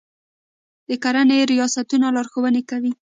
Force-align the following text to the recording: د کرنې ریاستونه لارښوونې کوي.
د 0.87 0.89
کرنې 1.03 1.39
ریاستونه 1.51 2.07
لارښوونې 2.15 2.61
کوي. 2.69 2.91